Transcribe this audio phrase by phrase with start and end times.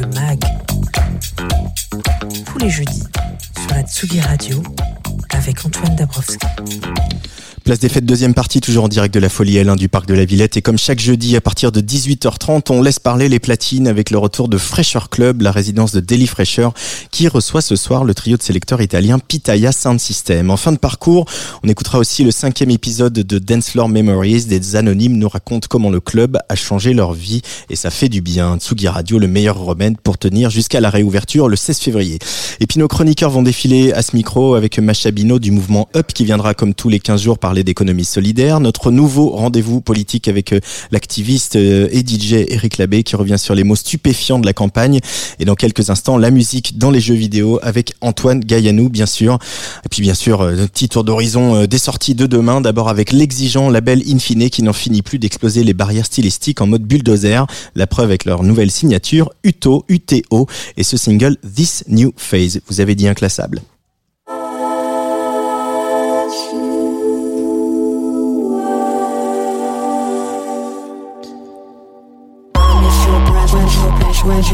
[0.00, 0.40] Le MAG.
[2.46, 3.04] Tous les jeudis
[3.58, 4.62] sur la Tsugi Radio
[5.30, 6.38] avec Antoine Dabrowski.
[7.64, 10.12] Place des fêtes, deuxième partie, toujours en direct de la Folie L1 du Parc de
[10.12, 10.58] la Villette.
[10.58, 14.18] Et comme chaque jeudi, à partir de 18h30, on laisse parler les platines avec le
[14.18, 16.68] retour de Fresher Club, la résidence de Daily Fresher,
[17.10, 20.50] qui reçoit ce soir le trio de sélecteurs italiens Pitaya Sound System.
[20.50, 21.24] En fin de parcours,
[21.62, 24.44] on écoutera aussi le cinquième épisode de Dance Floor Memories.
[24.44, 28.20] Des anonymes nous racontent comment le club a changé leur vie et ça fait du
[28.20, 28.58] bien.
[28.58, 32.18] Tsugi Radio, le meilleur remède pour tenir jusqu'à la réouverture le 16 février.
[32.60, 36.24] Et puis nos chroniqueurs vont défiler à ce micro avec Macha Du mouvement Up qui
[36.24, 38.58] viendra comme tous les 15 jours parler d'économie solidaire.
[38.58, 40.58] Notre nouveau rendez-vous politique avec euh,
[40.90, 44.98] l'activiste euh, et DJ Eric Labbé qui revient sur les mots stupéfiants de la campagne.
[45.38, 49.38] Et dans quelques instants, la musique dans les jeux vidéo avec Antoine Gaillanou, bien sûr.
[49.84, 52.60] Et puis bien sûr, euh, un petit tour d'horizon euh, des sorties de demain.
[52.60, 56.82] D'abord avec l'exigeant label Infine qui n'en finit plus d'exploser les barrières stylistiques en mode
[56.82, 57.46] bulldozer.
[57.76, 62.60] La preuve avec leur nouvelle signature, UTO, UTO, et ce single This New Phase.
[62.68, 63.62] Vous avez dit inclassable.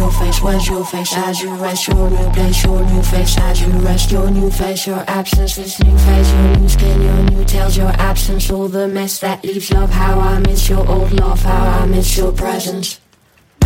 [0.00, 1.12] Your face, where's your face?
[1.14, 3.36] As you rest your new place, your new face.
[3.38, 7.22] As you rest your new face, your absence This new face, your new skin, your
[7.30, 9.90] new tails Your absence, all the mess that leaves love.
[9.90, 13.00] How I miss your old love, how I miss your presence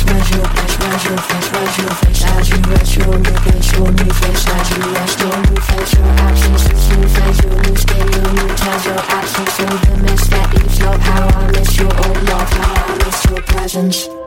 [0.00, 2.56] Smash your face, smash your face, smash your face As you
[2.96, 6.88] your look at your new face As you rest your new face, your actions It's
[6.88, 8.50] new phase, your new skin, your new
[8.86, 13.24] Your absence, all the mess that leaves your power miss your old love, I miss
[13.26, 14.19] your presence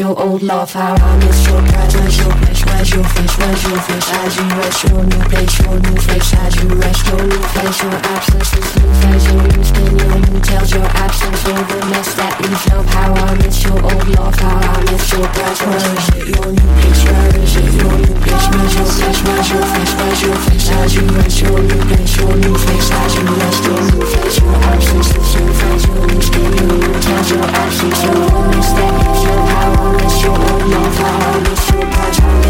[0.00, 0.72] your old love.
[0.72, 2.18] How I miss your presence.
[2.18, 2.47] Your place?
[2.78, 3.34] Where's your face?
[3.38, 4.08] Where's your face?
[4.22, 6.30] As you rest your new place, your new face.
[6.38, 8.50] As you rest your new face, your absence.
[8.54, 11.42] This new phase, your new skin, your new tails, your absence.
[11.50, 12.62] All the mess that leaves.
[12.70, 14.38] How I miss your old love.
[14.38, 15.66] How I miss your presence.
[15.66, 16.30] Where is it?
[16.30, 17.02] Your new place.
[17.02, 17.66] Where is it?
[17.82, 18.46] Your new place.
[18.46, 19.18] Where's your place?
[19.26, 19.92] Where's your face?
[19.98, 20.70] Where's your face?
[20.70, 22.90] As you rest your new place, your new face.
[22.94, 25.08] As you rest your new face, your absence.
[25.18, 28.00] This new phase, your new skin, your new tails, your absence.
[28.06, 29.26] All the mess that leaves.
[29.50, 30.94] How I miss your old love.
[30.94, 32.47] How I miss your presence.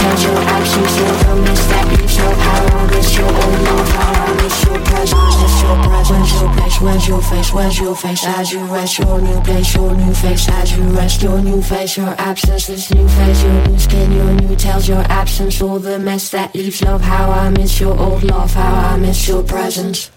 [0.00, 1.49] Tell your actions, you're the
[6.90, 7.52] Where's your face?
[7.52, 8.26] Where's your face?
[8.26, 10.48] As you rest your new place, your new face.
[10.48, 12.66] As you rest your new face, your absence.
[12.66, 16.52] This new face, your new skin, your new tails, your absence, all the mess that
[16.52, 17.00] leaves love.
[17.00, 20.10] How I miss your old love, how I miss your presence.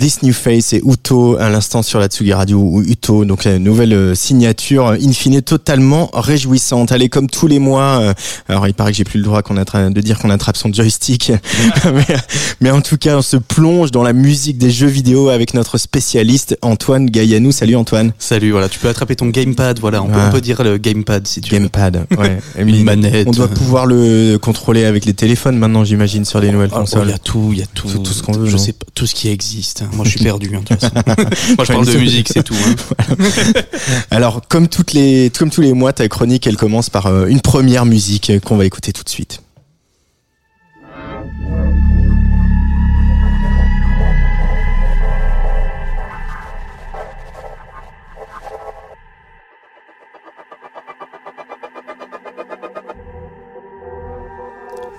[0.00, 3.60] This New Face et Uto à l'instant sur la Tsugi Radio ou Uto, donc la
[3.60, 6.90] nouvelle euh, signature in fine totalement réjouissante.
[6.90, 8.14] Allez, comme tous les mois, euh,
[8.48, 11.30] alors il paraît que j'ai plus le droit qu'on de dire qu'on attrape son joystick,
[11.94, 12.16] mais,
[12.60, 15.78] mais en tout cas on se plonge dans la musique des jeux vidéo avec notre
[15.78, 17.52] spécialiste Antoine Gaillanou.
[17.52, 18.12] Salut Antoine.
[18.18, 21.24] Salut, voilà, tu peux attraper ton gamepad, voilà, on, peut, on peut dire le gamepad
[21.28, 21.58] si tu veux.
[21.60, 22.38] Gamepad, ouais.
[22.58, 23.28] Une manette.
[23.28, 27.06] On doit pouvoir le contrôler avec les téléphones maintenant, j'imagine, sur les nouvelles Ah, consoles.
[27.06, 28.58] Il y a tout, il y a tout, Tout- tout ce qu'on veut, Je non
[28.58, 29.83] sais pas, tout ce qui existe.
[29.84, 29.90] Hein.
[29.94, 30.50] Moi, je suis perdu.
[30.54, 30.94] hein, de toute façon.
[31.56, 32.54] Moi, je parle de musique, c'est tout.
[32.98, 33.14] hein.
[34.10, 37.40] Alors, comme toutes les, comme tous les mois, ta chronique, elle commence par euh, une
[37.40, 39.40] première musique qu'on va écouter tout de suite.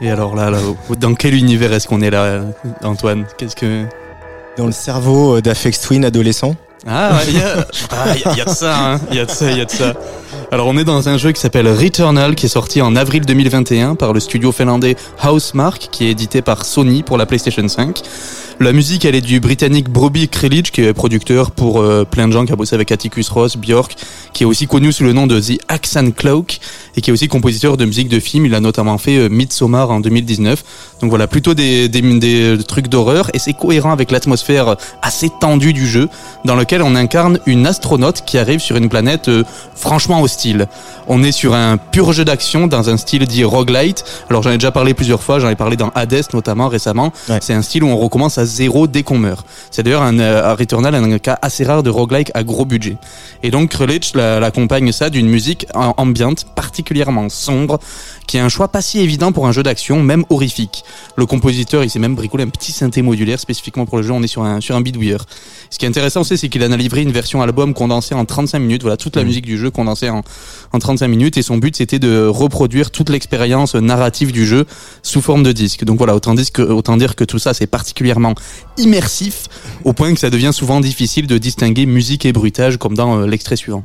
[0.02, 0.60] Et alors là, là,
[1.00, 2.42] dans quel univers est-ce qu'on est là,
[2.84, 3.26] Antoine?
[3.38, 3.86] Qu'est-ce que
[4.58, 6.56] Dans le cerveau euh, d'Afex Twin adolescent.
[6.88, 9.02] Ah, il y a, ah, y a- y de ça, hein.
[9.10, 9.94] Il y a de ça, il y a de ça.
[10.52, 13.96] Alors, on est dans un jeu qui s'appelle Returnal, qui est sorti en avril 2021
[13.96, 18.02] par le studio finlandais Housemark, qui est édité par Sony pour la PlayStation 5.
[18.62, 22.32] La musique, elle est du britannique Broby Krilic, qui est producteur pour euh, plein de
[22.32, 23.96] gens, qui a bossé avec Atticus Ross, Björk,
[24.32, 26.62] qui est aussi connu sous le nom de The Axan Cloak,
[26.96, 28.46] et qui est aussi compositeur de musique de film.
[28.46, 30.64] Il a notamment fait euh, Midsommar en 2019.
[31.02, 35.74] Donc voilà, plutôt des, des, des trucs d'horreur, et c'est cohérent avec l'atmosphère assez tendue
[35.74, 36.08] du jeu,
[36.46, 39.44] dans lequel on incarne une astronaute qui arrive sur une planète euh,
[39.76, 40.36] franchement hostile.
[41.08, 44.04] On est sur un pur jeu d'action dans un style dit roguelite.
[44.30, 47.12] Alors j'en ai déjà parlé plusieurs fois, j'en ai parlé dans Hades notamment récemment.
[47.30, 47.40] Ouais.
[47.42, 49.46] C'est un style où on recommence à zéro dès qu'on meurt.
[49.72, 52.98] C'est d'ailleurs un, euh, Returnal un cas assez rare de roguelike à gros budget.
[53.44, 57.80] Et donc Krullich la- l'accompagne ça d'une musique am- ambiante particulièrement sombre,
[58.26, 60.84] qui est un choix pas si évident pour un jeu d'action, même horrifique.
[61.16, 64.12] Le compositeur, il s'est même bricolé un petit synthé modulaire spécifiquement pour le jeu.
[64.12, 65.26] On est sur un sur un bidouilleur.
[65.70, 68.26] Ce qui est intéressant aussi, c'est qu'il en a livré une version album condensée en
[68.26, 68.82] 35 minutes.
[68.82, 70.24] Voilà, toute la musique du jeu condensée en,
[70.72, 71.38] en 35 minutes.
[71.38, 74.66] Et son but, c'était de reproduire toute l'expérience narrative du jeu
[75.04, 75.84] sous forme de disque.
[75.84, 78.36] Donc voilà, autant dire que, autant dire que tout ça, c'est particulièrement
[78.78, 79.46] immersif,
[79.84, 83.28] au point que ça devient souvent difficile de distinguer musique et bruitage, comme dans euh,
[83.28, 83.84] l'extrait suivant.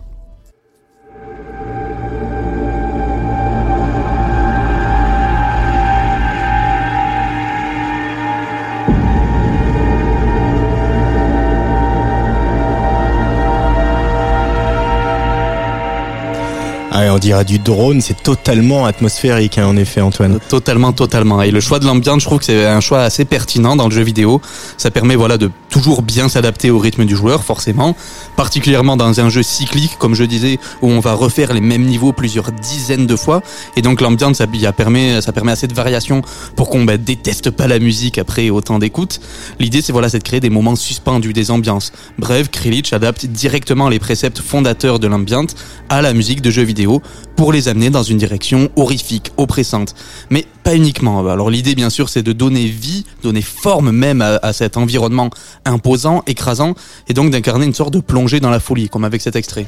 [17.02, 20.38] Ah, on dirait du drone, c'est totalement atmosphérique, hein, en effet, Antoine.
[20.50, 21.40] Totalement, totalement.
[21.40, 23.90] Et le choix de l'ambiance, je trouve que c'est un choix assez pertinent dans le
[23.90, 24.42] jeu vidéo.
[24.76, 25.50] Ça permet, voilà, de
[26.02, 27.96] bien s'adapter au rythme du joueur, forcément.
[28.36, 32.12] Particulièrement dans un jeu cyclique, comme je disais, où on va refaire les mêmes niveaux
[32.12, 33.42] plusieurs dizaines de fois.
[33.76, 36.22] Et donc l'ambiance, ça, permet, ça permet assez de variation
[36.56, 39.20] pour qu'on bah, déteste pas la musique après autant d'écoute.
[39.58, 41.92] L'idée, c'est voilà, c'est de créer des moments suspendus, des ambiances.
[42.18, 45.54] Bref, Krilic adapte directement les préceptes fondateurs de l'ambiance
[45.88, 47.02] à la musique de jeux vidéo
[47.36, 49.94] pour les amener dans une direction horrifique, oppressante.
[50.28, 51.26] Mais pas uniquement.
[51.28, 55.30] Alors l'idée, bien sûr, c'est de donner vie, donner forme même à, à cet environnement
[55.64, 56.74] imposant, écrasant,
[57.08, 59.66] et donc d'incarner une sorte de plongée dans la folie, comme avec cet extrait.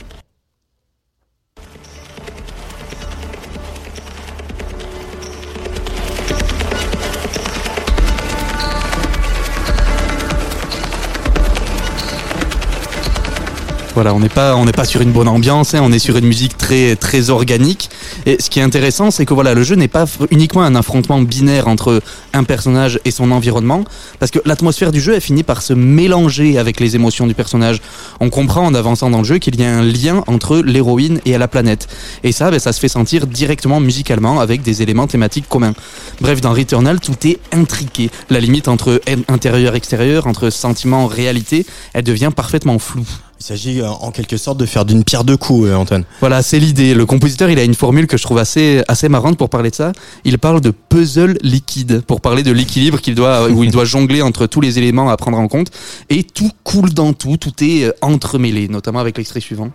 [13.95, 16.17] Voilà, on n'est pas on n'est pas sur une bonne ambiance, hein, on est sur
[16.17, 17.91] une musique très très organique.
[18.25, 21.21] Et ce qui est intéressant, c'est que voilà, le jeu n'est pas uniquement un affrontement
[21.21, 22.01] binaire entre
[22.33, 23.85] un personnage et son environnement,
[24.19, 27.83] parce que l'atmosphère du jeu, elle finit par se mélanger avec les émotions du personnage.
[28.21, 31.37] On comprend en avançant dans le jeu qu'il y a un lien entre l'héroïne et
[31.37, 31.87] la planète.
[32.25, 35.75] Et ça, ben, ça se fait sentir directement musicalement avec des éléments thématiques communs.
[36.23, 38.11] Bref, dans Returnal, tout est intriqué.
[38.31, 43.05] La limite entre intérieur-extérieur, entre sentiment-réalité, elle devient parfaitement floue.
[43.43, 46.05] Il s'agit euh, en quelque sorte de faire d'une pierre deux coups, euh, Antoine.
[46.21, 46.95] Voilà, c'est l'idée.
[46.95, 49.75] Le compositeur, il a une formule que je trouve assez assez marrante pour parler de
[49.75, 49.91] ça.
[50.25, 54.23] Il parle de puzzle liquide pour parler de l'équilibre qu'il doit où il doit jongler
[54.23, 55.73] entre tous les éléments à prendre en compte
[56.09, 59.73] et tout coule dans tout, tout est euh, entremêlé, notamment avec l'extrait suivant.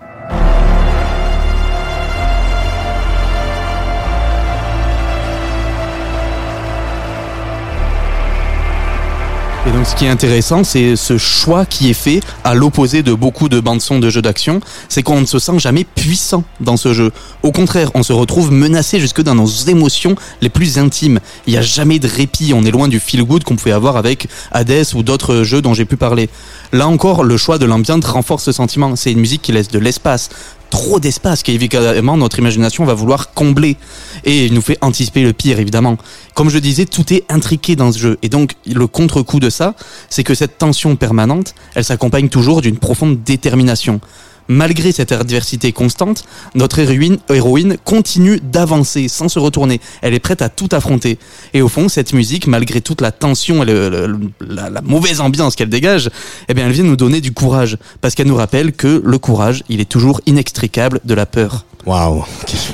[9.67, 13.13] Et donc ce qui est intéressant, c'est ce choix qui est fait à l'opposé de
[13.13, 16.77] beaucoup de bandes son de jeux d'action, c'est qu'on ne se sent jamais puissant dans
[16.77, 17.11] ce jeu.
[17.43, 21.19] Au contraire, on se retrouve menacé jusque dans nos émotions les plus intimes.
[21.47, 23.97] Il n'y a jamais de répit, on est loin du feel good qu'on pouvait avoir
[23.97, 26.29] avec Hades ou d'autres jeux dont j'ai pu parler.
[26.71, 28.95] Là encore, le choix de l'ambiance renforce ce sentiment.
[28.95, 30.29] C'est une musique qui laisse de l'espace,
[30.69, 33.77] trop d'espace qu'évidemment notre imagination va vouloir combler
[34.23, 35.97] et il nous fait anticiper le pire évidemment.
[36.33, 39.75] Comme je disais, tout est intriqué dans ce jeu et donc le contre-coup de ça,
[40.09, 43.99] c'est que cette tension permanente, elle s'accompagne toujours d'une profonde détermination.
[44.47, 46.23] Malgré cette adversité constante,
[46.55, 49.81] notre héroïne, héroïne continue d'avancer sans se retourner.
[50.01, 51.17] Elle est prête à tout affronter.
[51.53, 55.19] Et au fond, cette musique, malgré toute la tension et le- le- la, la mauvaise
[55.21, 56.09] ambiance qu'elle dégage,
[56.47, 57.77] eh bien, elle vient nous donner du courage.
[58.01, 61.65] Parce qu'elle nous rappelle que le courage, il est toujours inextricable de la peur.
[61.85, 62.25] Waouh,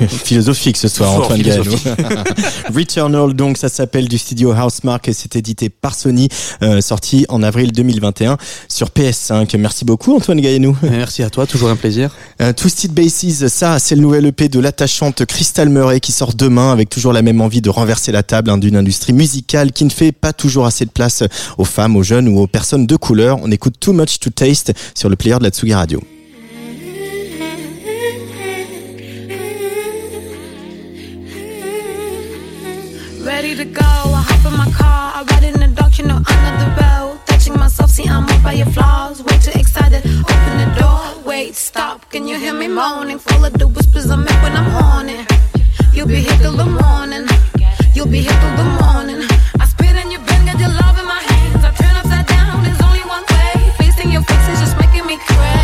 [0.08, 1.88] philosophique ce soir, Fort Antoine philosophique.
[2.74, 6.28] Returnal, donc ça s'appelle du studio Housemark et c'est édité par Sony,
[6.62, 8.36] euh, sorti en avril 2021
[8.68, 9.56] sur PS5.
[9.58, 10.76] Merci beaucoup Antoine Gaënou.
[10.82, 12.14] Merci à toi, toujours un plaisir.
[12.40, 16.72] Euh, Twisted Bases, ça c'est le nouvel EP de l'attachante Crystal Murray qui sort demain
[16.72, 19.90] avec toujours la même envie de renverser la table hein, d'une industrie musicale qui ne
[19.90, 21.22] fait pas toujours assez de place
[21.58, 23.38] aux femmes, aux jeunes ou aux personnes de couleur.
[23.42, 26.02] On écoute Too Much to Taste sur le player de la Tsugi Radio.
[33.24, 34.03] Ready to go,
[38.04, 39.22] See I'm moved by your flaws.
[39.22, 41.22] Way too excited, open the door.
[41.24, 43.18] Wait, stop, can you hear me moaning?
[43.18, 45.26] Full of the whispers I make when I'm horny.
[45.92, 47.26] You'll be here till the morning.
[47.94, 49.20] You'll be here till the morning.
[49.60, 51.64] I spit in your bin, got your love in my hands.
[51.64, 53.72] I turn upside down, there's only one way.
[53.78, 55.63] Facing your face is just making me crazy.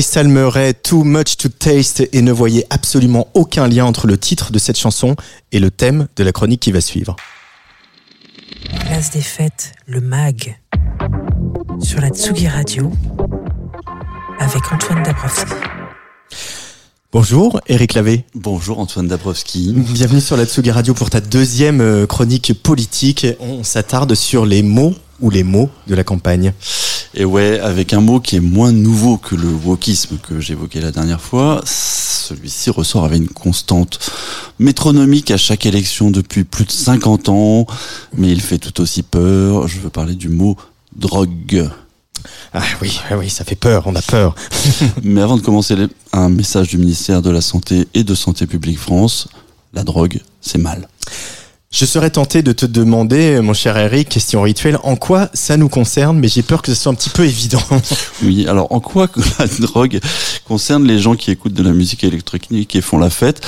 [0.00, 4.50] Crystal Murray, Too Much to Taste et ne voyez absolument aucun lien entre le titre
[4.50, 5.14] de cette chanson
[5.52, 7.16] et le thème de la chronique qui va suivre.
[8.86, 10.58] Place des fêtes, le MAG.
[11.82, 12.90] Sur la Tsugi Radio.
[14.38, 15.52] Avec Antoine Dabrowski.
[17.12, 18.24] Bonjour Eric Lavé.
[18.34, 19.74] Bonjour Antoine Dabrowski.
[19.76, 23.26] Bienvenue sur la Tsugi Radio pour ta deuxième euh, chronique politique.
[23.38, 26.52] On s'attarde sur les mots ou les mots de la campagne.
[27.14, 30.92] Et ouais, avec un mot qui est moins nouveau que le wokisme que j'évoquais la
[30.92, 33.98] dernière fois, celui-ci ressort avec une constante
[34.60, 37.66] métronomique à chaque élection depuis plus de 50 ans,
[38.16, 39.66] mais il fait tout aussi peur.
[39.66, 40.56] Je veux parler du mot
[40.94, 41.68] drogue.
[42.52, 44.34] Ah oui, ah oui, ça fait peur, on a peur.
[45.02, 45.74] Mais avant de commencer,
[46.12, 49.28] un message du ministère de la Santé et de Santé publique France.
[49.72, 50.88] La drogue, c'est mal.
[51.72, 55.68] Je serais tenté de te demander, mon cher Eric, question rituelle, en quoi ça nous
[55.68, 57.62] concerne, mais j'ai peur que ce soit un petit peu évident.
[58.22, 59.08] Oui, alors en quoi
[59.38, 59.98] la drogue
[60.44, 63.40] concerne les gens qui écoutent de la musique électronique et font la fête?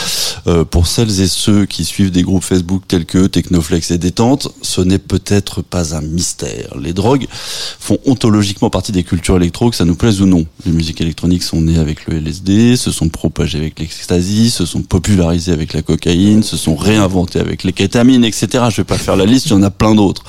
[0.47, 4.49] Euh, Pour celles et ceux qui suivent des groupes Facebook tels que Technoflex et Détente,
[4.62, 6.75] ce n'est peut-être pas un mystère.
[6.81, 10.47] Les drogues font ontologiquement partie des cultures électro, que ça nous plaise ou non.
[10.64, 14.83] Les musiques électroniques sont nées avec le LSD, se sont propagées avec l'ecstasy, se sont
[14.83, 18.64] popularisées avec la cocaïne, se sont réinventées avec les kétamines, etc.
[18.71, 20.25] Je vais pas faire la liste, il y en a plein d'autres.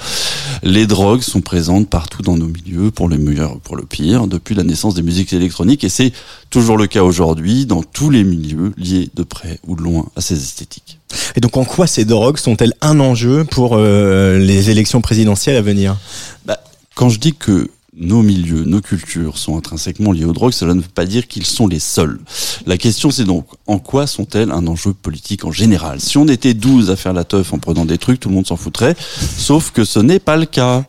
[0.63, 4.55] Les drogues sont présentes partout dans nos milieux, pour le meilleur, pour le pire, depuis
[4.55, 6.13] la naissance des musiques électroniques, et c'est
[6.49, 10.21] toujours le cas aujourd'hui dans tous les milieux liés de près ou de loin à
[10.21, 10.99] ces esthétiques.
[11.35, 15.61] Et donc en quoi ces drogues sont-elles un enjeu pour euh, les élections présidentielles à
[15.61, 15.97] venir?
[16.45, 16.59] Bah,
[16.95, 20.81] quand je dis que nos milieux, nos cultures sont intrinsèquement liés aux drogues, cela ne
[20.81, 22.19] veut pas dire qu'ils sont les seuls.
[22.65, 25.99] La question c'est donc, en quoi sont-elles un enjeu politique en général?
[25.99, 28.47] Si on était 12 à faire la teuf en prenant des trucs, tout le monde
[28.47, 28.95] s'en foutrait,
[29.37, 30.85] sauf que ce n'est pas le cas.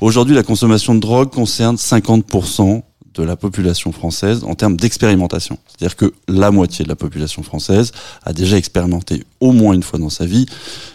[0.00, 2.82] Aujourd'hui, la consommation de drogue concerne 50%
[3.14, 5.58] de la population française en termes d'expérimentation.
[5.68, 7.92] C'est-à-dire que la moitié de la population française
[8.24, 10.46] a déjà expérimenté au moins une fois dans sa vie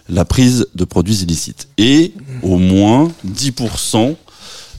[0.09, 1.69] la prise de produits illicites.
[1.77, 2.13] Et
[2.43, 4.15] au moins 10%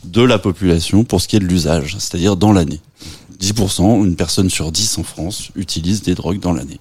[0.04, 2.80] de la population pour ce qui est de l'usage, c'est-à-dire dans l'année.
[3.40, 6.78] 10%, une personne sur 10 en France utilise des drogues dans l'année.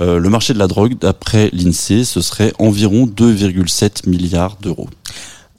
[0.00, 4.88] Euh, le marché de la drogue, d'après l'INSEE, ce serait environ 2,7 milliards d'euros.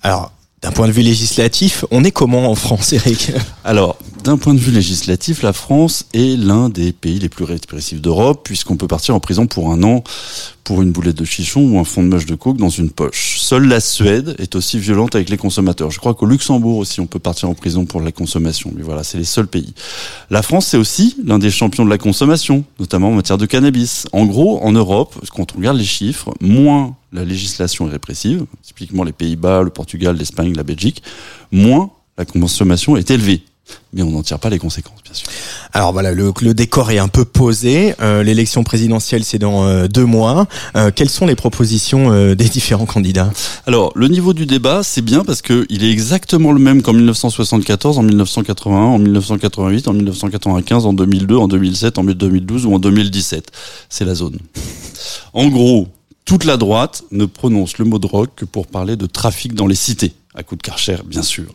[0.02, 0.34] Alors,
[0.64, 3.32] d'un point de vue législatif, on est comment en France, Eric
[3.66, 8.00] Alors, d'un point de vue législatif, la France est l'un des pays les plus répressifs
[8.00, 10.04] d'Europe, puisqu'on peut partir en prison pour un an
[10.64, 13.40] pour une boulette de chichon ou un fond de mâche de coke dans une poche.
[13.40, 15.92] Seule la Suède est aussi violente avec les consommateurs.
[15.92, 18.72] Je crois qu'au Luxembourg aussi, on peut partir en prison pour la consommation.
[18.74, 19.74] Mais voilà, c'est les seuls pays.
[20.30, 24.08] La France, c'est aussi l'un des champions de la consommation, notamment en matière de cannabis.
[24.14, 29.04] En gros, en Europe, quand on regarde les chiffres, moins la législation est répressive, typiquement
[29.04, 31.04] les Pays-Bas, le Portugal, l'Espagne, la Belgique,
[31.52, 33.44] moins la consommation est élevée.
[33.94, 35.30] Mais on n'en tire pas les conséquences, bien sûr.
[35.72, 37.96] Alors voilà, le, le décor est un peu posé.
[38.02, 40.48] Euh, L'élection présidentielle, c'est dans euh, deux mois.
[40.76, 43.32] Euh, quelles sont les propositions euh, des différents candidats?
[43.66, 46.92] Alors, le niveau du débat, c'est bien parce que il est exactement le même qu'en
[46.94, 52.80] 1974, en 1981, en 1988, en 1995, en 2002, en 2007, en 2012 ou en
[52.80, 53.50] 2017.
[53.88, 54.38] C'est la zone.
[55.32, 55.88] En gros,
[56.26, 59.76] toute la droite ne prononce le mot drogue que pour parler de trafic dans les
[59.76, 61.46] cités, à coup de karcher, bien sûr.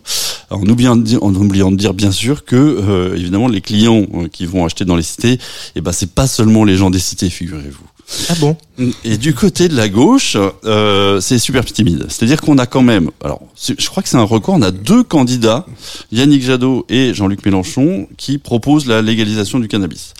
[0.50, 4.84] En oubliant de dire, bien sûr que euh, évidemment les clients euh, qui vont acheter
[4.84, 5.38] dans les cités,
[5.74, 7.84] eh ben c'est pas seulement les gens des cités, figurez-vous.
[8.30, 8.56] Ah bon
[9.04, 12.06] Et du côté de la gauche, euh, c'est super timide.
[12.08, 15.02] C'est-à-dire qu'on a quand même, alors je crois que c'est un record, on a deux
[15.02, 15.66] candidats,
[16.10, 20.14] Yannick Jadot et Jean-Luc Mélenchon, qui proposent la légalisation du cannabis.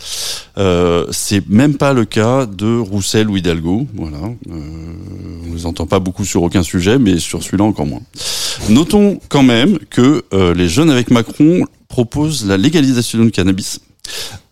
[0.59, 3.87] Euh, c'est même pas le cas de Roussel ou Hidalgo.
[3.95, 4.61] Voilà, euh,
[5.49, 8.03] on les entend pas beaucoup sur aucun sujet, mais sur celui-là encore moins.
[8.69, 13.81] Notons quand même que euh, les jeunes avec Macron proposent la légalisation du cannabis.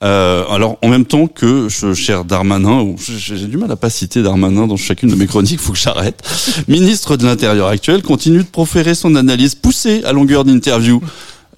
[0.02, 3.90] Euh, alors, en même temps que ce cher Darmanin, ou j'ai du mal à pas
[3.90, 6.22] citer Darmanin dans chacune de mes chroniques, faut que j'arrête.
[6.68, 11.00] Ministre de l'Intérieur actuel continue de proférer son analyse poussée à longueur d'interview.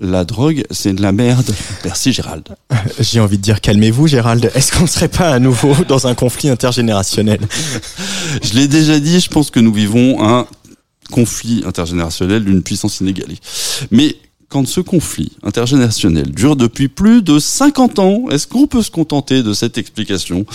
[0.01, 1.53] La drogue, c'est de la merde.
[1.85, 2.45] Merci Gérald.
[3.01, 4.49] J'ai envie de dire calmez-vous, Gérald.
[4.55, 7.41] Est-ce qu'on ne serait pas à nouveau dans un conflit intergénérationnel?
[8.45, 10.47] Je l'ai déjà dit, je pense que nous vivons un
[11.11, 13.39] conflit intergénérationnel d'une puissance inégalée.
[13.91, 14.15] Mais
[14.49, 19.43] quand ce conflit intergénérationnel dure depuis plus de 50 ans, est-ce qu'on peut se contenter
[19.43, 20.47] de cette explication?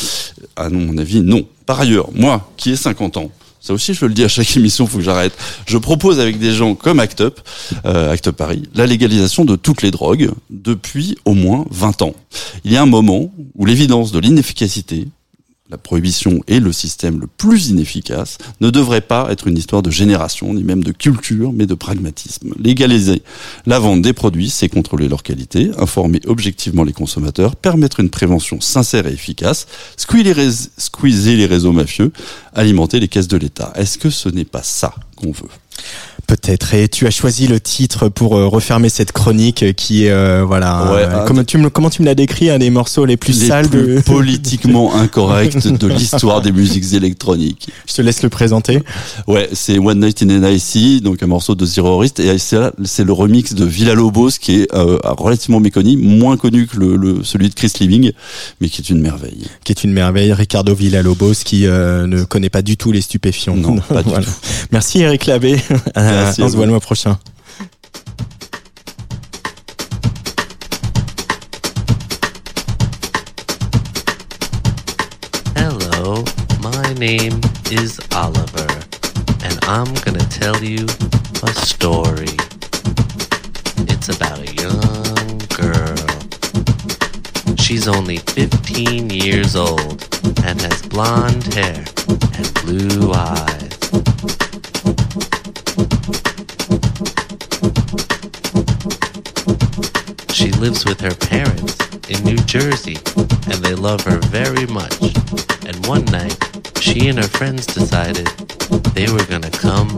[0.56, 1.46] À mon avis, non.
[1.66, 3.30] Par ailleurs, moi, qui ai 50 ans,
[3.62, 5.34] ça aussi je le dis à chaque émission, faut que j'arrête.
[5.66, 7.40] Je propose avec des gens comme Act Up,
[7.86, 12.16] euh, Act Up Paris, la légalisation de toutes les drogues depuis au moins 20 ans.
[12.66, 15.08] Il y a un moment où l'évidence de l'inefficacité
[15.74, 19.90] la prohibition est le système le plus inefficace, ne devrait pas être une histoire de
[19.90, 22.54] génération, ni même de culture, mais de pragmatisme.
[22.60, 23.24] Légaliser
[23.66, 28.62] la vente des produits, c'est contrôler leur qualité, informer objectivement les consommateurs, permettre une prévention
[28.62, 29.66] sincère et efficace,
[29.98, 32.12] squeezer les, réseaux mafieux,
[32.54, 33.74] alimenter les caisses de l'État.
[33.76, 35.50] Est-ce que ce n'est pas ça qu'on veut?
[36.28, 36.74] Peut-être.
[36.74, 40.92] Et tu as choisi le titre pour euh, refermer cette chronique qui est euh, voilà.
[40.92, 43.40] Ouais, euh, comment tu me comment tu me l'as décrit un des morceaux les plus
[43.42, 44.00] les sales plus de.
[44.02, 47.68] politiquement incorrects de l'histoire des musiques électroniques.
[47.88, 48.82] Je te laisse le présenter.
[49.28, 53.14] Ouais, c'est One Night in NIC, donc un morceau de Zero Horist, et c'est le
[53.14, 57.50] remix de Villa Lobos qui est euh, relativement méconnu, moins connu que le, le- celui
[57.50, 58.12] de Chris Living,
[58.62, 59.46] mais qui est une merveille.
[59.66, 63.56] qui est une merveille, Ricardo Villalobos, qui euh, ne connaît pas du tout les stupéfiants.
[63.56, 64.32] Non, pas du tout.
[64.72, 65.58] Merci Eric Labbé.
[66.24, 67.18] Merci on se voit le mois prochain.
[75.56, 76.24] Hello,
[76.62, 78.72] my name is Oliver,
[79.44, 80.86] and I'm gonna tell you
[81.44, 82.38] a story.
[83.92, 85.98] It's about a young girl.
[87.58, 90.08] She's only 15 years old
[90.46, 93.63] and has blonde hair and blue eyes.
[100.64, 101.76] Lives with her parents
[102.08, 102.96] in New Jersey,
[103.52, 105.14] and they love her very much.
[105.66, 106.38] And one night,
[106.80, 108.28] she and her friends decided
[108.96, 109.90] they were gonna come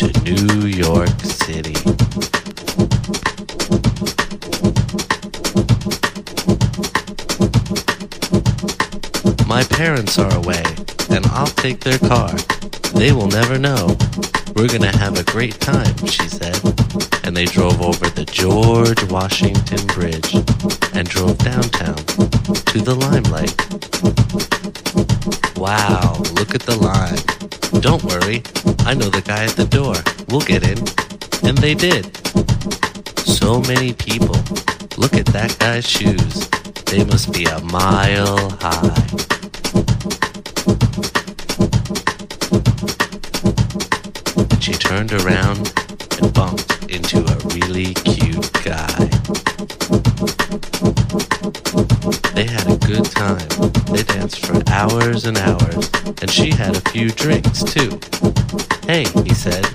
[0.00, 1.76] to New York City.
[9.46, 10.64] My parents are away,
[11.10, 12.32] and I'll take their car.
[12.94, 13.94] They will never know.
[14.56, 17.07] We're gonna have a great time, she said.
[17.28, 20.32] And they drove over the George Washington Bridge
[20.94, 21.96] and drove downtown
[22.72, 23.52] to the limelight.
[25.58, 27.20] Wow, look at the line.
[27.82, 28.42] Don't worry,
[28.86, 29.96] I know the guy at the door.
[30.30, 30.78] We'll get in.
[31.46, 32.16] And they did.
[33.28, 34.40] So many people.
[34.96, 36.48] Look at that guy's shoes.
[36.86, 38.94] They must be a mile high.
[44.60, 45.87] She turned around
[46.90, 48.86] into a really cute guy.
[52.34, 53.48] They had a good time.
[53.92, 55.90] They danced for hours and hours,
[56.22, 57.98] and she had a few drinks too.
[58.86, 59.66] Hey, he said,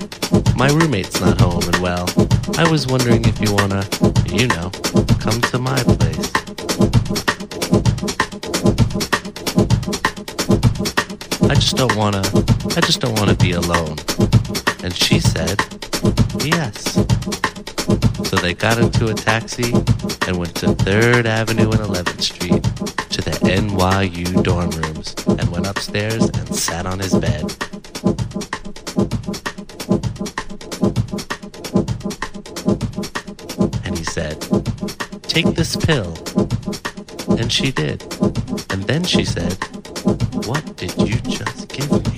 [0.56, 2.08] my roommate's not home and well.
[2.58, 3.86] I was wondering if you wanna,
[4.26, 4.71] you know,
[5.19, 6.32] come to my place.
[11.49, 12.23] I just don't wanna,
[12.76, 13.97] I just don't wanna be alone.
[14.84, 15.60] And she said,
[16.43, 16.93] yes.
[18.29, 19.71] So they got into a taxi
[20.27, 22.63] and went to 3rd Avenue and 11th Street
[23.12, 27.43] to the NYU dorm rooms and went upstairs and sat on his bed.
[33.86, 34.41] And he said,
[35.23, 36.13] Take this pill.
[37.38, 38.01] And she did.
[38.69, 39.53] And then she said,
[40.45, 42.12] What did you just give me?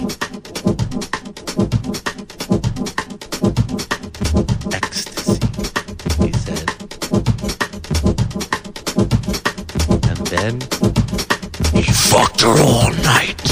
[10.45, 13.44] He fucked her all night.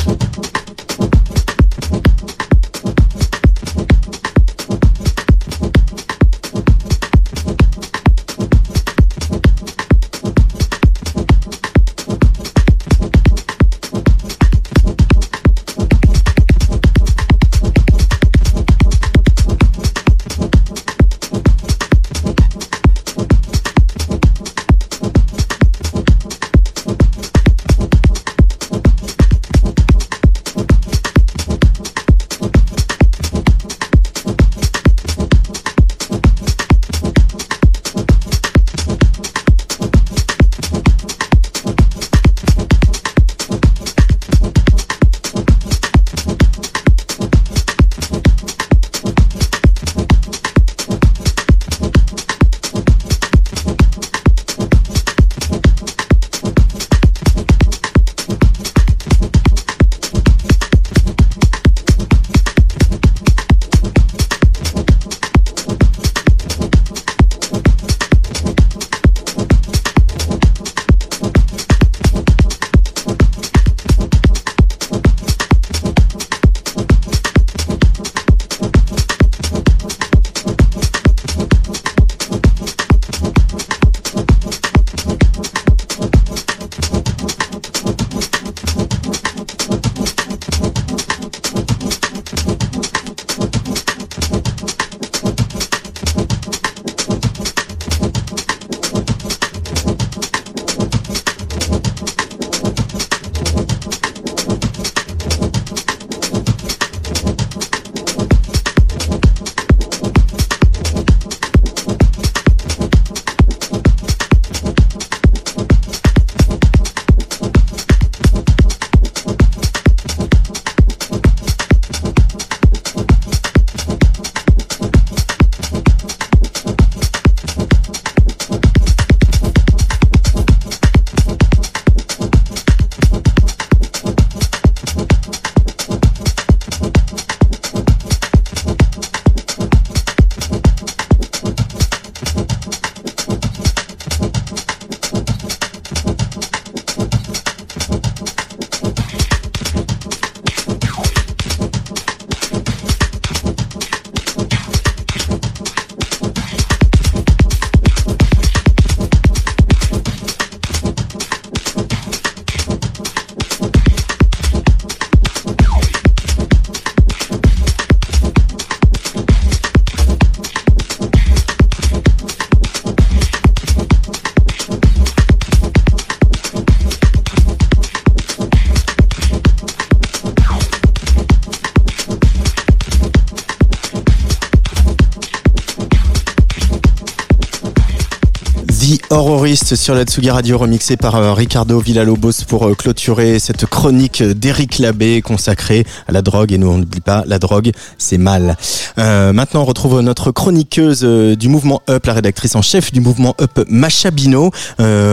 [189.75, 194.77] Sur la Tsugi Radio remixé par euh, Ricardo Villalobos pour euh, clôturer cette chronique d'Éric
[194.77, 198.55] Labbé consacrée à la drogue et nous on n'oublie pas la drogue c'est mal.
[198.99, 203.35] Euh, maintenant on retrouve notre chroniqueuse du mouvement Up, la rédactrice en chef du mouvement
[203.41, 204.51] Up Macha Bino.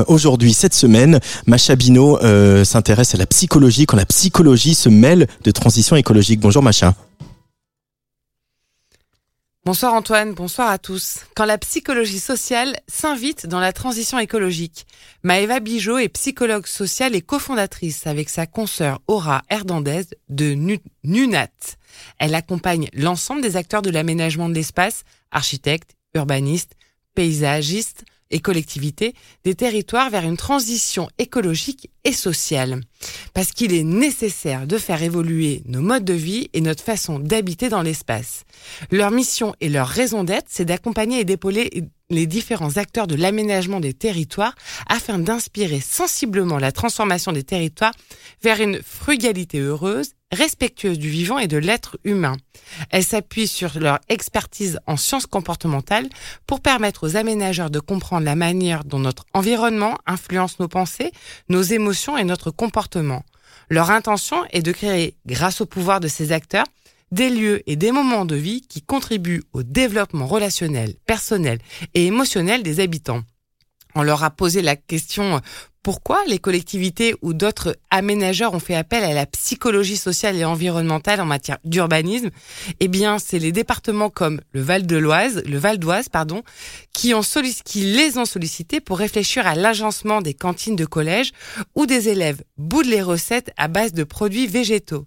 [0.09, 2.19] Aujourd'hui cette semaine Macha Bino
[2.65, 6.41] s'intéresse à la psychologie quand la psychologie se mêle de transition écologique.
[6.41, 6.95] Bonjour Macha.
[9.67, 11.19] Bonsoir Antoine, bonsoir à tous.
[11.37, 14.87] Quand la psychologie sociale s'invite dans la transition écologique,
[15.23, 21.51] Maëva Bijot est psychologue sociale et cofondatrice avec sa consoeur Aura Hernandez de Nu- NUNAT.
[22.19, 26.73] Elle accompagne l'ensemble des acteurs de l'aménagement de l'espace, architectes, urbanistes,
[27.15, 29.15] paysagistes et collectivités,
[29.45, 32.81] des territoires vers une transition écologique et sociale.
[33.35, 37.69] Parce qu'il est nécessaire de faire évoluer nos modes de vie et notre façon d'habiter
[37.69, 38.45] dans l'espace.
[38.91, 43.81] Leur mission et leur raison d'être, c'est d'accompagner et d'épauler les différents acteurs de l'aménagement
[43.81, 44.55] des territoires
[44.89, 47.95] afin d'inspirer sensiblement la transformation des territoires
[48.43, 52.37] vers une frugalité heureuse, respectueuse du vivant et de l'être humain.
[52.91, 56.09] Elles s'appuient sur leur expertise en sciences comportementales
[56.47, 61.13] pour permettre aux aménageurs de comprendre la manière dont notre environnement influence nos pensées,
[61.49, 63.25] nos émotions et notre comportement.
[63.69, 66.67] Leur intention est de créer, grâce au pouvoir de ces acteurs,
[67.13, 71.59] des lieux et des moments de vie qui contribuent au développement relationnel, personnel
[71.95, 73.23] et émotionnel des habitants.
[73.97, 75.41] On leur a posé la question
[75.83, 81.21] pourquoi les collectivités ou d'autres aménageurs ont fait appel à la psychologie sociale et environnementale
[81.21, 82.31] en matière d'urbanisme?
[82.81, 86.43] Eh bien, c'est les départements comme le Val de l'Oise, le Val d'Oise, pardon,
[86.93, 87.23] qui ont
[87.65, 91.33] qui les ont sollicités pour réfléchir à l'agencement des cantines de collège
[91.75, 95.07] où des élèves boudent les recettes à base de produits végétaux.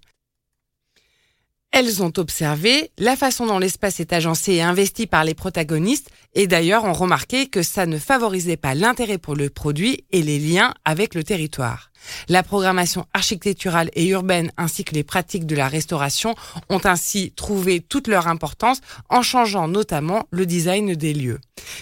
[1.75, 6.45] Elles ont observé la façon dont l'espace est agencé et investi par les protagonistes et
[6.45, 10.75] d'ailleurs ont remarqué que ça ne favorisait pas l'intérêt pour le produit et les liens
[10.85, 11.89] avec le territoire.
[12.29, 16.35] La programmation architecturale et urbaine ainsi que les pratiques de la restauration
[16.69, 21.39] ont ainsi trouvé toute leur importance en changeant notamment le design des lieux.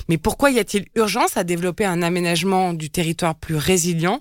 [0.09, 4.19] Mais pourquoi y a-t-il urgence à développer un aménagement du territoire plus résilient?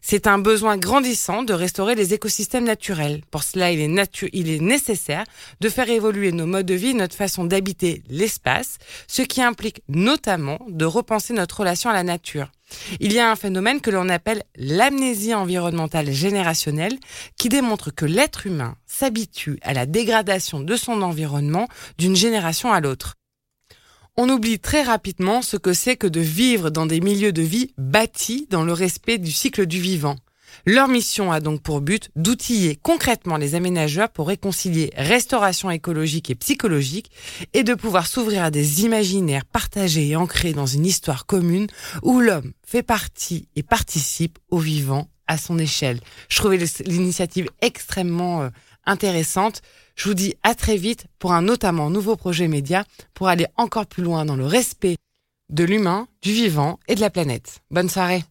[0.00, 3.22] C'est un besoin grandissant de restaurer les écosystèmes naturels.
[3.30, 5.24] Pour cela, il est, il est nécessaire
[5.60, 10.58] de faire évoluer nos modes de vie, notre façon d'habiter l'espace, ce qui implique notamment
[10.68, 12.50] de repenser notre relation à la nature.
[13.00, 16.98] Il y a un phénomène que l'on appelle l'amnésie environnementale générationnelle
[17.36, 22.80] qui démontre que l'être humain s'habitue à la dégradation de son environnement d'une génération à
[22.80, 23.14] l'autre.
[24.16, 27.72] On oublie très rapidement ce que c'est que de vivre dans des milieux de vie
[27.78, 30.16] bâtis dans le respect du cycle du vivant.
[30.66, 36.34] Leur mission a donc pour but d'outiller concrètement les aménageurs pour réconcilier restauration écologique et
[36.34, 37.10] psychologique
[37.52, 41.68] et de pouvoir s'ouvrir à des imaginaires partagés et ancrés dans une histoire commune
[42.02, 46.00] où l'homme fait partie et participe au vivant à son échelle.
[46.28, 48.48] Je trouvais l'initiative extrêmement euh,
[48.86, 49.62] intéressante.
[49.94, 53.86] Je vous dis à très vite pour un notamment nouveau projet média pour aller encore
[53.86, 54.96] plus loin dans le respect
[55.50, 57.60] de l'humain, du vivant et de la planète.
[57.70, 58.22] Bonne soirée.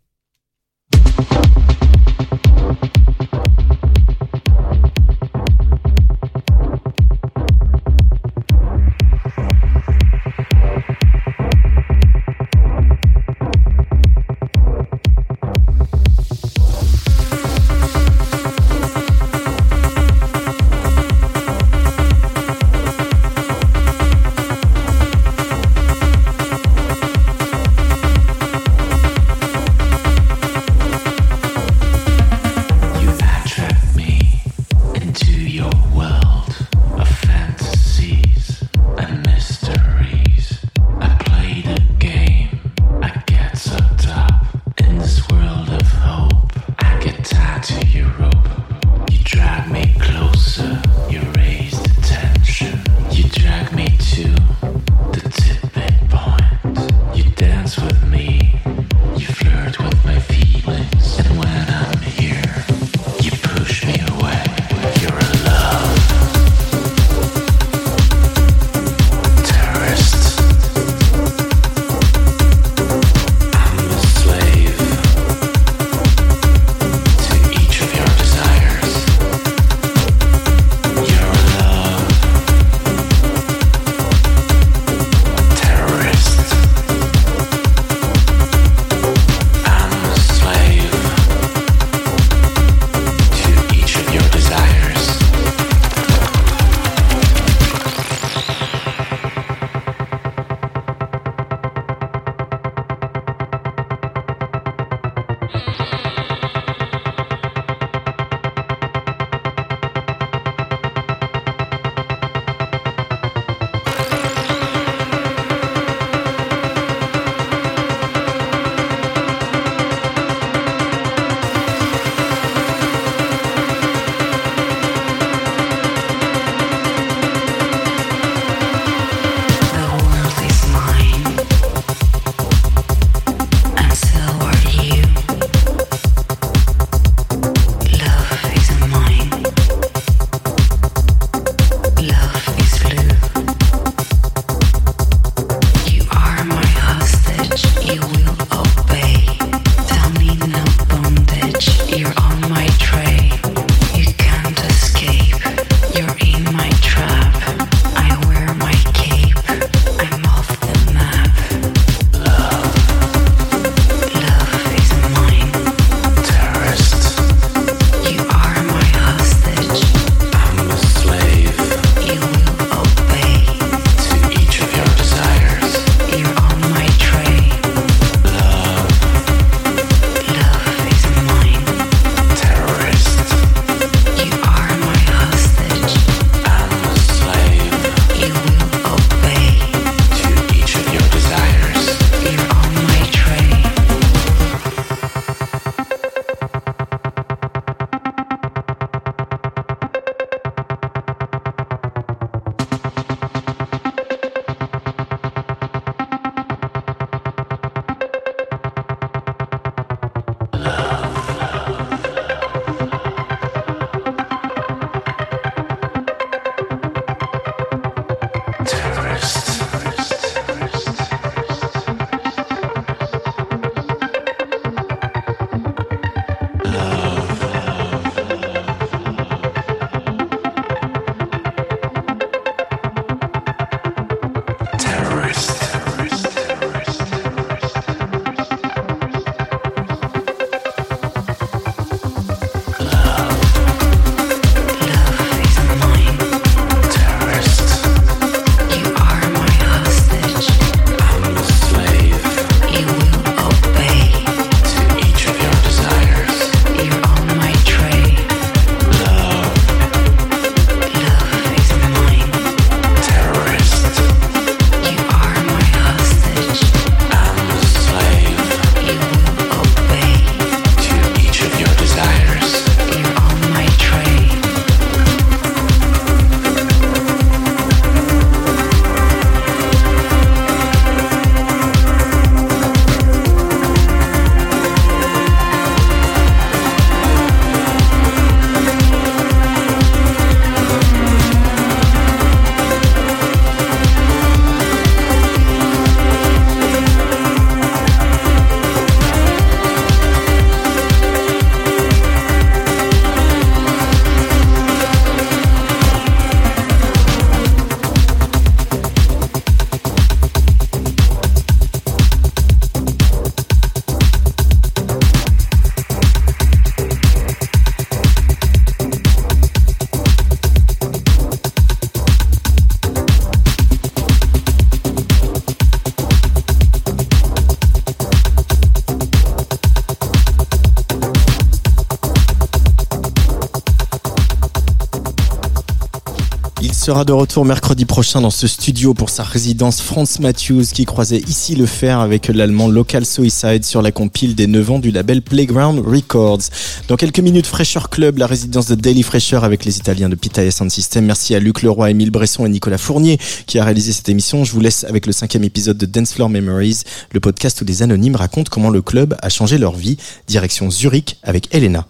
[336.87, 341.19] Sera de retour mercredi prochain dans ce studio pour sa résidence Franz Matthews qui croisait
[341.27, 345.21] ici le fer avec l'allemand Local Suicide sur la compile des 9 ans du label
[345.21, 346.43] Playground Records.
[346.87, 350.49] Dans quelques minutes, Fresher Club, la résidence de Daily Fresher avec les Italiens de Pita
[350.49, 351.03] Sound System.
[351.03, 353.17] Merci à Luc Leroy, Émile Bresson et Nicolas Fournier
[353.47, 354.45] qui a réalisé cette émission.
[354.45, 357.83] Je vous laisse avec le cinquième épisode de Dance Floor Memories, le podcast où des
[357.83, 359.97] anonymes racontent comment le club a changé leur vie.
[360.29, 361.85] Direction Zurich avec Elena.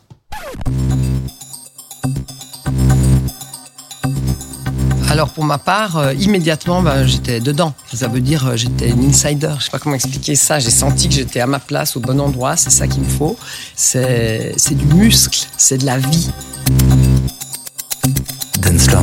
[5.18, 7.74] Alors pour ma part, euh, immédiatement, ben, j'étais dedans.
[7.91, 9.49] Ça veut dire euh, j'étais une insider.
[9.57, 10.59] Je sais pas comment expliquer ça.
[10.59, 12.55] J'ai senti que j'étais à ma place, au bon endroit.
[12.55, 13.36] C'est ça qu'il me faut.
[13.76, 16.30] C'est du muscle, c'est de la vie.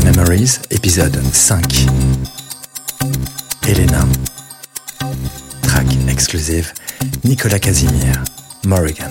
[0.04, 1.86] Memories, épisode 5.
[3.66, 4.06] Elena.
[5.62, 6.72] Track exclusive.
[7.24, 8.22] Nicolas Casimir.
[8.64, 9.10] Morrigan.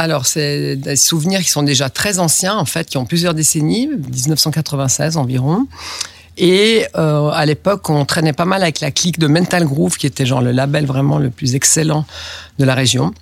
[0.00, 3.86] Alors c'est des souvenirs qui sont déjà très anciens, en fait, qui ont plusieurs décennies,
[3.86, 5.66] 1996 environ.
[6.38, 10.06] Et euh, à l'époque, on traînait pas mal avec la clique de Mental Groove, qui
[10.06, 12.06] était genre le label vraiment le plus excellent
[12.58, 13.12] de la région.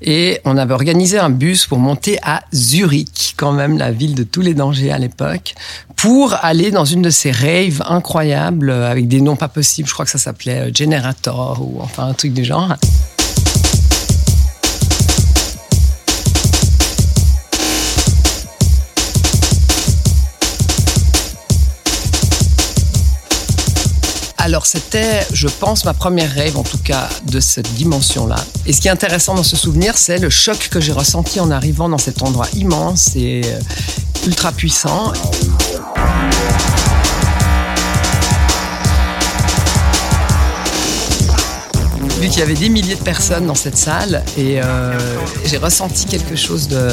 [0.00, 4.22] Et on avait organisé un bus pour monter à Zurich, quand même la ville de
[4.22, 5.54] tous les dangers à l'époque,
[5.94, 9.88] pour aller dans une de ces raves incroyables euh, avec des noms pas possibles.
[9.88, 12.76] Je crois que ça s'appelait euh, Generator ou enfin un truc du genre.
[24.44, 28.36] Alors c'était, je pense, ma première rêve, en tout cas, de cette dimension-là.
[28.66, 31.50] Et ce qui est intéressant dans ce souvenir, c'est le choc que j'ai ressenti en
[31.50, 35.14] arrivant dans cet endroit immense et euh, ultra puissant.
[42.20, 44.92] Vu qu'il y avait des milliers de personnes dans cette salle et euh,
[45.46, 46.90] j'ai ressenti quelque chose de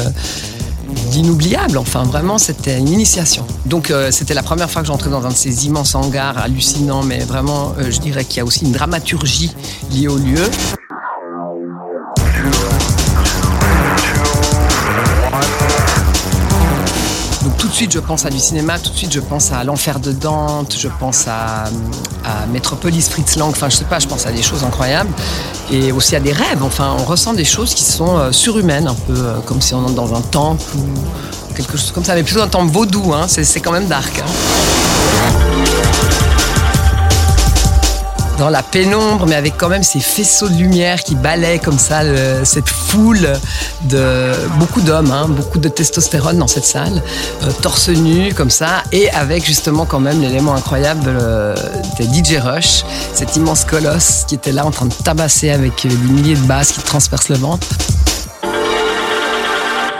[1.10, 1.78] d'inoubliable.
[1.78, 3.46] Enfin, vraiment, c'était une initiation.
[3.66, 7.02] Donc, euh, c'était la première fois que j'entrais dans un de ces immenses hangars hallucinants,
[7.02, 9.52] mais vraiment, euh, je dirais qu'il y a aussi une dramaturgie
[9.90, 10.50] liée au lieu.
[17.82, 20.76] Suite je pense à du cinéma, tout de suite je pense à l'enfer de Dante,
[20.78, 21.64] je pense à,
[22.24, 25.10] à Metropolis, Fritz Lang, enfin je sais pas, je pense à des choses incroyables
[25.68, 26.62] et aussi à des rêves.
[26.62, 29.80] Enfin on ressent des choses qui sont euh, surhumaines, un peu euh, comme si on
[29.84, 33.26] entre dans un temple ou quelque chose comme ça, mais plutôt un temple vaudou, hein,
[33.26, 34.16] c'est quand même dark.
[34.20, 34.61] hein.
[38.38, 42.00] Dans la pénombre, mais avec quand même ces faisceaux de lumière qui balaient comme ça
[42.44, 43.28] cette foule
[43.84, 47.02] de beaucoup d'hommes, hein, beaucoup de testostérone dans cette salle,
[47.42, 51.54] euh, torse nu comme ça, et avec justement quand même l'élément incroyable euh,
[51.98, 55.96] des DJ Rush, cet immense colosse qui était là en train de tabasser avec des
[55.96, 57.66] milliers de basses qui transpercent le ventre.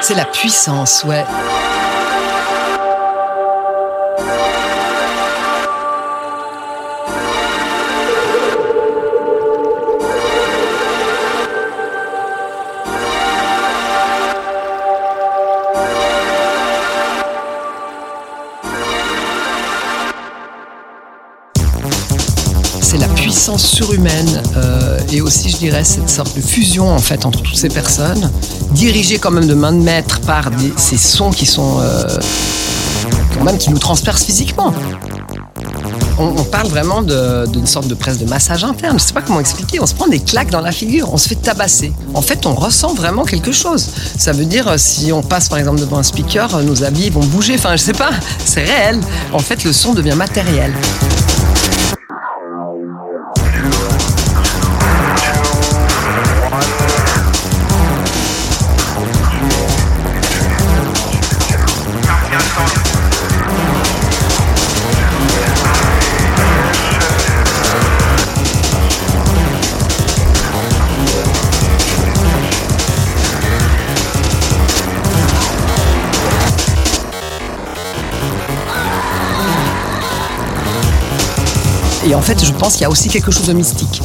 [0.01, 1.25] C'est la puissance, ouais.
[23.83, 27.69] Surhumaine euh, et aussi, je dirais, cette sorte de fusion en fait entre toutes ces
[27.69, 28.31] personnes,
[28.71, 32.05] dirigées quand même de main de maître par ces sons qui sont euh,
[33.35, 34.73] quand même qui nous transpercent physiquement.
[36.19, 39.01] On, on parle vraiment d'une sorte de presse de massage interne.
[39.01, 39.81] Je sais pas comment expliquer.
[39.81, 41.93] On se prend des claques dans la figure, on se fait tabasser.
[42.15, 43.89] En fait, on ressent vraiment quelque chose.
[44.17, 47.25] Ça veut dire, euh, si on passe par exemple devant un speaker, nos habits vont
[47.25, 47.55] bouger.
[47.57, 48.11] Enfin, je sais pas,
[48.45, 49.01] c'est réel.
[49.33, 50.73] En fait, le son devient matériel.
[82.13, 84.03] Et en fait, je pense qu'il y a aussi quelque chose de mystique.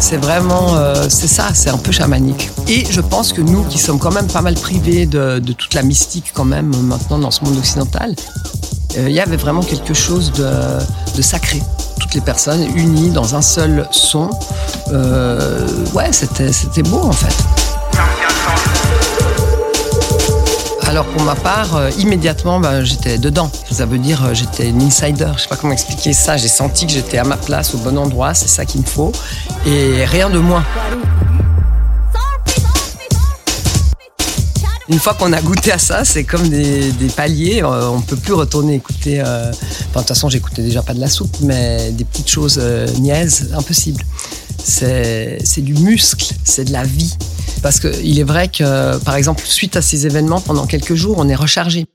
[0.00, 2.50] C'est vraiment, euh, c'est ça, c'est un peu chamanique.
[2.66, 5.84] Et je pense que nous, qui sommes quand même pas mal privés de, toute la
[5.84, 8.16] mystique quand même maintenant dans ce monde occidental,
[8.98, 11.62] euh, il y avait vraiment quelque chose de, sacré.
[12.00, 14.30] Toutes les personnes unies dans un seul son.
[14.90, 17.63] Euh, ouais, c'était beau en fait.
[20.94, 23.50] Alors pour ma part, euh, immédiatement, ben, j'étais dedans.
[23.68, 25.26] Ça veut dire euh, j'étais une insider.
[25.36, 26.36] Je sais pas comment expliquer ça.
[26.36, 28.32] J'ai senti que j'étais à ma place, au bon endroit.
[28.32, 29.10] C'est ça qu'il me faut.
[29.66, 30.64] Et rien de moins.
[34.88, 37.64] Une fois qu'on a goûté à ça, c'est comme des, paliers.
[37.64, 39.20] euh, on peut plus retourner écouter.
[39.20, 39.56] euh, enfin,
[39.94, 42.60] de toute façon, j'écoutais déjà pas de la soupe, mais des petites choses
[43.00, 44.04] niaises, impossible.
[44.62, 47.16] C'est du muscle, c'est de la vie.
[47.64, 51.30] Parce qu'il est vrai que, par exemple, suite à ces événements, pendant quelques jours, on
[51.30, 51.86] est rechargé.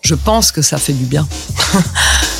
[0.00, 1.28] Je pense que ça fait du bien.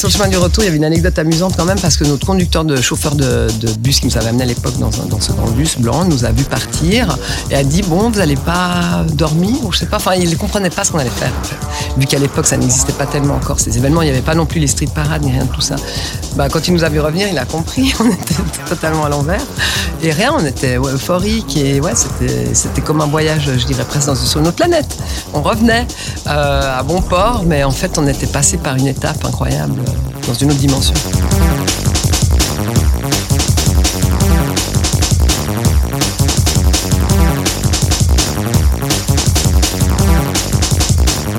[0.00, 2.04] sur le chemin du retour, il y avait une anecdote amusante quand même parce que
[2.04, 3.48] notre conducteur de chauffeur de,
[3.80, 6.44] bus qui nous avait amené à l'époque dans, ce grand bus blanc nous a vu
[6.44, 7.18] partir
[7.50, 9.98] et a dit Bon, vous n'allez pas dormir ou je sais pas.
[9.98, 11.30] Enfin, il ne comprenait pas ce qu'on allait faire.
[11.98, 14.46] Vu qu'à l'époque, ça n'existait pas tellement encore ces événements, il n'y avait pas non
[14.46, 15.76] plus les street parades ni rien de tout ça.
[16.34, 17.92] Bah, quand il nous a vu revenir, il a compris.
[18.00, 18.36] On était
[18.70, 19.44] totalement à l'envers
[20.02, 20.32] et rien.
[20.34, 21.92] On était ouais, euphorique et ouais,
[22.54, 24.96] c'était comme un voyage, je dirais presque sur une autre planète.
[25.34, 25.86] On revenait
[26.26, 29.82] euh, à bon port, mais en fait, on était passé par une étape incroyable
[30.26, 30.94] dans une autre dimension.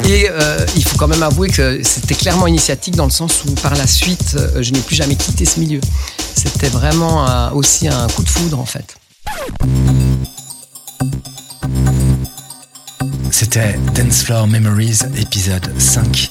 [0.05, 3.51] Et euh, il faut quand même avouer que c'était clairement initiatique dans le sens où
[3.61, 5.79] par la suite, euh, je n'ai plus jamais quitté ce milieu.
[6.35, 8.95] C'était vraiment aussi un coup de foudre en fait.
[13.31, 16.29] C'était Dance Floor Memories, épisode 5.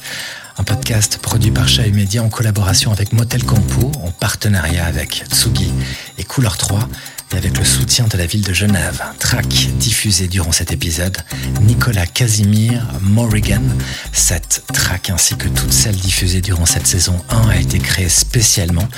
[0.70, 5.72] Podcast produit par Chahut Media en collaboration avec Motel Campo, en partenariat avec Tsugi
[6.16, 6.88] et Couleur 3
[7.32, 9.02] et avec le soutien de la ville de Genève.
[9.18, 9.46] Track
[9.78, 11.16] diffusé durant cet épisode,
[11.62, 13.62] Nicolas Casimir Morrigan.
[14.12, 18.88] Cette track ainsi que toutes celles diffusées durant cette saison 1 a été créée spécialement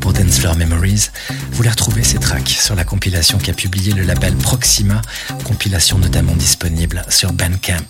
[0.00, 1.10] pour Dance Floor Memories.
[1.52, 5.00] Vous les retrouvez ces tracks sur la compilation qu'a publié le label Proxima,
[5.44, 7.86] compilation notamment disponible sur Bandcamp.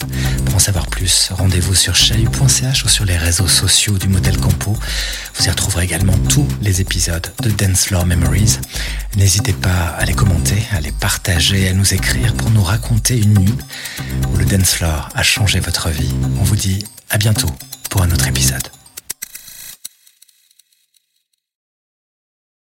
[0.46, 4.76] Pour en savoir plus, rendez-vous sur chahut.ch ou sur les réseaux sociaux du modèle Compo.
[5.36, 8.58] Vous y retrouverez également tous les épisodes de Dance Floor Memories.
[9.16, 13.38] N'hésitez pas à les commenter, à les partager, à nous écrire pour nous raconter une
[13.38, 13.58] nuit
[14.32, 16.14] où le dance floor a changé votre vie.
[16.40, 17.50] On vous dit à bientôt
[17.88, 18.68] pour un autre épisode.